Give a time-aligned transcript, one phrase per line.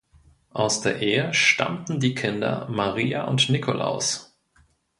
[0.49, 4.35] Aus der Ehe stammten die Kinder Maria und Nikolaus.